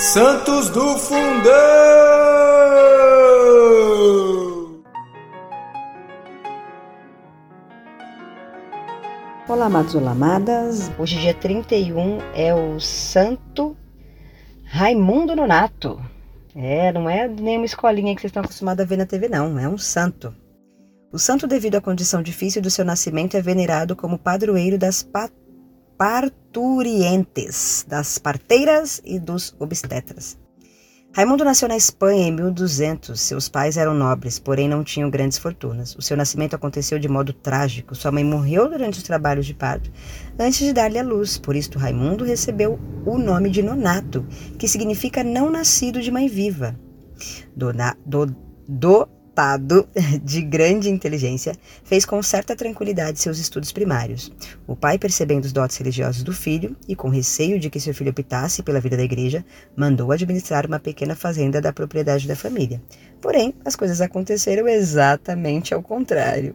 Santos 0.00 0.70
do 0.70 0.96
Fundão! 0.96 1.52
Olá, 9.46 9.66
amados, 9.66 9.94
olá, 9.94 10.12
amadas. 10.12 10.90
Hoje, 10.98 11.20
dia 11.20 11.34
31, 11.34 12.18
é 12.34 12.54
o 12.54 12.80
Santo 12.80 13.76
Raimundo 14.64 15.36
Nonato. 15.36 16.00
É, 16.56 16.90
não 16.94 17.08
é 17.08 17.28
nenhuma 17.28 17.66
escolinha 17.66 18.14
que 18.14 18.22
vocês 18.22 18.30
estão 18.30 18.42
acostumados 18.42 18.82
a 18.82 18.88
ver 18.88 18.96
na 18.96 19.04
TV, 19.04 19.28
não. 19.28 19.58
É 19.58 19.68
um 19.68 19.76
santo. 19.76 20.34
O 21.12 21.18
santo, 21.18 21.46
devido 21.46 21.74
à 21.74 21.80
condição 21.82 22.22
difícil 22.22 22.62
do 22.62 22.70
seu 22.70 22.86
nascimento, 22.86 23.36
é 23.36 23.42
venerado 23.42 23.94
como 23.94 24.18
padroeiro 24.18 24.78
das 24.78 25.02
parturientes, 26.00 27.84
das 27.86 28.16
parteiras 28.16 29.02
e 29.04 29.18
dos 29.18 29.54
obstetras. 29.58 30.38
Raimundo 31.12 31.44
nasceu 31.44 31.68
na 31.68 31.76
Espanha 31.76 32.28
em 32.28 32.32
1200. 32.32 33.20
Seus 33.20 33.50
pais 33.50 33.76
eram 33.76 33.92
nobres, 33.92 34.38
porém 34.38 34.66
não 34.66 34.82
tinham 34.82 35.10
grandes 35.10 35.36
fortunas. 35.36 35.94
O 35.96 36.00
seu 36.00 36.16
nascimento 36.16 36.56
aconteceu 36.56 36.98
de 36.98 37.06
modo 37.06 37.34
trágico. 37.34 37.94
Sua 37.94 38.10
mãe 38.10 38.24
morreu 38.24 38.70
durante 38.70 38.96
os 38.96 39.02
trabalhos 39.02 39.44
de 39.44 39.52
parto, 39.52 39.92
antes 40.38 40.60
de 40.60 40.72
dar-lhe 40.72 40.98
a 40.98 41.04
luz. 41.04 41.36
Por 41.36 41.54
isto, 41.54 41.78
Raimundo 41.78 42.24
recebeu 42.24 42.80
o 43.04 43.18
nome 43.18 43.50
de 43.50 43.62
Nonato, 43.62 44.24
que 44.58 44.66
significa 44.66 45.22
não 45.22 45.50
nascido 45.50 46.00
de 46.00 46.10
mãe 46.10 46.28
viva. 46.28 46.80
Dona, 47.54 47.94
do, 48.06 48.34
do 48.66 49.06
dotado 49.40 49.88
de 50.22 50.42
grande 50.42 50.90
inteligência, 50.90 51.54
fez 51.82 52.04
com 52.04 52.22
certa 52.22 52.54
tranquilidade 52.54 53.18
seus 53.18 53.38
estudos 53.38 53.72
primários. 53.72 54.30
O 54.66 54.76
pai, 54.76 54.98
percebendo 54.98 55.44
os 55.44 55.52
dotes 55.52 55.78
religiosos 55.78 56.22
do 56.22 56.32
filho 56.32 56.76
e 56.86 56.94
com 56.94 57.08
receio 57.08 57.58
de 57.58 57.70
que 57.70 57.80
seu 57.80 57.94
filho 57.94 58.10
optasse 58.10 58.62
pela 58.62 58.80
vida 58.80 58.96
da 58.96 59.02
igreja, 59.02 59.44
mandou 59.74 60.12
administrar 60.12 60.66
uma 60.66 60.78
pequena 60.78 61.14
fazenda 61.14 61.60
da 61.60 61.72
propriedade 61.72 62.28
da 62.28 62.36
família. 62.36 62.82
Porém, 63.20 63.54
as 63.64 63.76
coisas 63.76 64.00
aconteceram 64.00 64.68
exatamente 64.68 65.72
ao 65.72 65.82
contrário. 65.82 66.54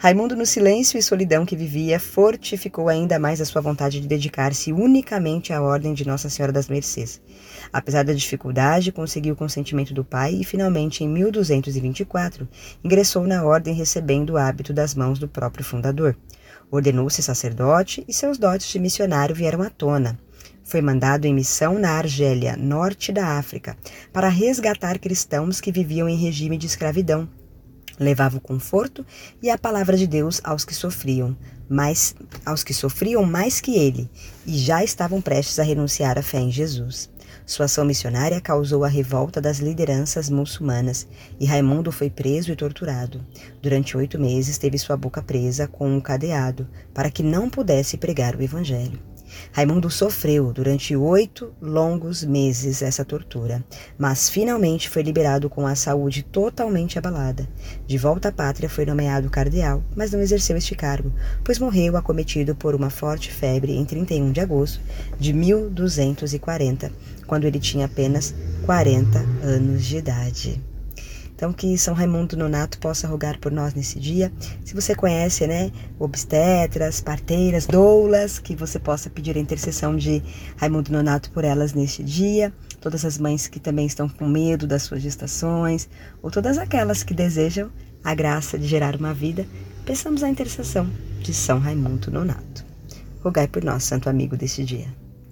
Raimundo, 0.00 0.36
no 0.36 0.46
silêncio 0.46 0.96
e 0.96 1.02
solidão 1.02 1.44
que 1.44 1.56
vivia, 1.56 1.98
fortificou 1.98 2.88
ainda 2.88 3.18
mais 3.18 3.40
a 3.40 3.44
sua 3.44 3.60
vontade 3.60 4.00
de 4.00 4.06
dedicar-se 4.06 4.72
unicamente 4.72 5.52
à 5.52 5.60
ordem 5.60 5.92
de 5.92 6.06
Nossa 6.06 6.30
Senhora 6.30 6.52
das 6.52 6.68
Mercês. 6.68 7.20
Apesar 7.72 8.04
da 8.04 8.12
dificuldade, 8.12 8.92
conseguiu 8.92 9.34
o 9.34 9.36
consentimento 9.36 9.92
do 9.92 10.04
pai 10.04 10.34
e, 10.34 10.44
finalmente, 10.44 11.02
em 11.02 11.08
1224, 11.08 12.48
ingressou 12.84 13.26
na 13.26 13.42
ordem 13.42 13.74
recebendo 13.74 14.34
o 14.34 14.36
hábito 14.36 14.72
das 14.72 14.94
mãos 14.94 15.18
do 15.18 15.26
próprio 15.26 15.64
fundador. 15.64 16.16
Ordenou-se 16.70 17.20
sacerdote 17.20 18.04
e 18.06 18.14
seus 18.14 18.38
dotes 18.38 18.68
de 18.68 18.78
missionário 18.78 19.34
vieram 19.34 19.62
à 19.62 19.68
tona. 19.68 20.16
Foi 20.62 20.80
mandado 20.80 21.24
em 21.24 21.34
missão 21.34 21.76
na 21.76 21.94
Argélia, 21.94 22.56
norte 22.56 23.10
da 23.10 23.36
África, 23.36 23.76
para 24.12 24.28
resgatar 24.28 24.96
cristãos 25.00 25.60
que 25.60 25.72
viviam 25.72 26.08
em 26.08 26.16
regime 26.16 26.56
de 26.56 26.66
escravidão 26.66 27.28
levava 27.98 28.36
o 28.36 28.40
conforto 28.40 29.04
e 29.42 29.50
a 29.50 29.58
palavra 29.58 29.96
de 29.96 30.06
Deus 30.06 30.40
aos 30.44 30.64
que 30.64 30.74
sofriam, 30.74 31.36
mais 31.68 32.14
aos 32.44 32.64
que 32.64 32.72
sofriam 32.72 33.24
mais 33.24 33.60
que 33.60 33.76
ele, 33.76 34.08
e 34.46 34.56
já 34.56 34.82
estavam 34.82 35.20
prestes 35.20 35.58
a 35.58 35.62
renunciar 35.62 36.18
à 36.18 36.22
fé 36.22 36.38
em 36.38 36.50
Jesus. 36.50 37.10
Sua 37.44 37.64
ação 37.64 37.84
missionária 37.84 38.40
causou 38.42 38.84
a 38.84 38.88
revolta 38.88 39.40
das 39.40 39.58
lideranças 39.58 40.28
muçulmanas 40.28 41.06
e 41.40 41.46
Raimundo 41.46 41.90
foi 41.90 42.10
preso 42.10 42.52
e 42.52 42.56
torturado. 42.56 43.24
Durante 43.62 43.96
oito 43.96 44.18
meses 44.18 44.58
teve 44.58 44.76
sua 44.76 44.98
boca 44.98 45.22
presa 45.22 45.66
com 45.66 45.90
um 45.90 45.98
cadeado 45.98 46.68
para 46.92 47.10
que 47.10 47.22
não 47.22 47.48
pudesse 47.48 47.96
pregar 47.96 48.36
o 48.36 48.42
evangelho. 48.42 49.00
Raimundo 49.52 49.90
sofreu 49.90 50.52
durante 50.52 50.94
oito 50.96 51.52
longos 51.60 52.24
meses 52.24 52.82
essa 52.82 53.04
tortura, 53.04 53.64
mas 53.98 54.28
finalmente 54.28 54.88
foi 54.88 55.02
liberado 55.02 55.48
com 55.48 55.66
a 55.66 55.74
saúde 55.74 56.22
totalmente 56.22 56.98
abalada. 56.98 57.48
De 57.86 57.98
volta 57.98 58.28
à 58.28 58.32
pátria, 58.32 58.68
foi 58.68 58.86
nomeado 58.86 59.30
cardeal, 59.30 59.82
mas 59.96 60.12
não 60.12 60.20
exerceu 60.20 60.56
este 60.56 60.74
cargo, 60.74 61.12
pois 61.44 61.58
morreu 61.58 61.96
acometido 61.96 62.54
por 62.54 62.74
uma 62.74 62.90
forte 62.90 63.32
febre 63.32 63.72
em 63.72 63.84
31 63.84 64.32
de 64.32 64.40
agosto 64.40 64.80
de 65.18 65.32
1240, 65.32 66.92
quando 67.26 67.44
ele 67.44 67.58
tinha 67.58 67.86
apenas 67.86 68.34
40 68.64 69.18
anos 69.42 69.84
de 69.84 69.96
idade. 69.96 70.77
Então, 71.38 71.52
que 71.52 71.78
São 71.78 71.94
Raimundo 71.94 72.36
Nonato 72.36 72.80
possa 72.80 73.06
rogar 73.06 73.38
por 73.38 73.52
nós 73.52 73.72
nesse 73.72 74.00
dia. 74.00 74.32
Se 74.64 74.74
você 74.74 74.92
conhece, 74.92 75.46
né, 75.46 75.70
obstetras, 75.96 77.00
parteiras, 77.00 77.64
doulas, 77.64 78.40
que 78.40 78.56
você 78.56 78.76
possa 78.76 79.08
pedir 79.08 79.36
a 79.36 79.40
intercessão 79.40 79.94
de 79.94 80.20
Raimundo 80.56 80.90
Nonato 80.90 81.30
por 81.30 81.44
elas 81.44 81.72
neste 81.72 82.02
dia. 82.02 82.52
Todas 82.80 83.04
as 83.04 83.18
mães 83.18 83.46
que 83.46 83.60
também 83.60 83.86
estão 83.86 84.08
com 84.08 84.26
medo 84.26 84.66
das 84.66 84.82
suas 84.82 85.00
gestações, 85.00 85.88
ou 86.20 86.28
todas 86.28 86.58
aquelas 86.58 87.04
que 87.04 87.14
desejam 87.14 87.70
a 88.02 88.16
graça 88.16 88.58
de 88.58 88.66
gerar 88.66 88.96
uma 88.96 89.14
vida, 89.14 89.46
peçamos 89.86 90.24
a 90.24 90.28
intercessão 90.28 90.90
de 91.20 91.32
São 91.32 91.60
Raimundo 91.60 92.10
Nonato. 92.10 92.64
Rogai 93.22 93.46
por 93.46 93.62
nós, 93.62 93.84
santo 93.84 94.10
amigo 94.10 94.36
deste 94.36 94.64
dia. 94.64 94.88